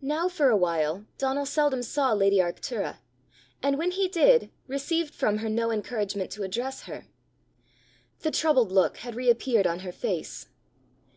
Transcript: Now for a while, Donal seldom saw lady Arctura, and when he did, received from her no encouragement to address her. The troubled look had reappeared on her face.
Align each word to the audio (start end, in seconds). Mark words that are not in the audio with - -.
Now 0.00 0.28
for 0.28 0.48
a 0.48 0.56
while, 0.56 1.04
Donal 1.16 1.46
seldom 1.46 1.84
saw 1.84 2.12
lady 2.12 2.38
Arctura, 2.38 2.96
and 3.62 3.78
when 3.78 3.92
he 3.92 4.08
did, 4.08 4.50
received 4.66 5.14
from 5.14 5.38
her 5.38 5.48
no 5.48 5.70
encouragement 5.70 6.32
to 6.32 6.42
address 6.42 6.82
her. 6.86 7.06
The 8.22 8.32
troubled 8.32 8.72
look 8.72 8.96
had 8.96 9.14
reappeared 9.14 9.64
on 9.68 9.78
her 9.86 9.92
face. 9.92 10.48